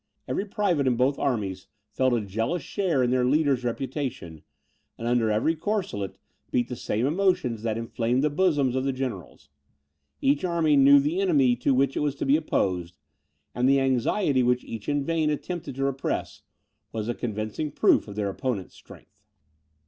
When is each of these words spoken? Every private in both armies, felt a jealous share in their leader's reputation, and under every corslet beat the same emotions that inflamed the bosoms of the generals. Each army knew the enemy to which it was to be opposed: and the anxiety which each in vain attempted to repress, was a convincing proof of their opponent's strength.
Every 0.27 0.45
private 0.47 0.87
in 0.87 0.95
both 0.95 1.19
armies, 1.19 1.67
felt 1.91 2.15
a 2.15 2.21
jealous 2.21 2.63
share 2.63 3.03
in 3.03 3.11
their 3.11 3.23
leader's 3.23 3.63
reputation, 3.63 4.41
and 4.97 5.07
under 5.07 5.29
every 5.29 5.55
corslet 5.55 6.17
beat 6.49 6.69
the 6.69 6.75
same 6.75 7.05
emotions 7.05 7.61
that 7.61 7.77
inflamed 7.77 8.23
the 8.23 8.31
bosoms 8.31 8.75
of 8.75 8.83
the 8.83 8.93
generals. 8.93 9.49
Each 10.19 10.43
army 10.43 10.75
knew 10.75 10.99
the 10.99 11.21
enemy 11.21 11.55
to 11.57 11.75
which 11.75 11.95
it 11.95 11.99
was 11.99 12.15
to 12.15 12.25
be 12.25 12.35
opposed: 12.35 12.95
and 13.53 13.69
the 13.69 13.79
anxiety 13.79 14.41
which 14.41 14.63
each 14.63 14.89
in 14.89 15.03
vain 15.05 15.29
attempted 15.29 15.75
to 15.75 15.83
repress, 15.83 16.41
was 16.91 17.07
a 17.07 17.13
convincing 17.13 17.69
proof 17.71 18.07
of 18.07 18.15
their 18.15 18.29
opponent's 18.29 18.73
strength. 18.73 19.21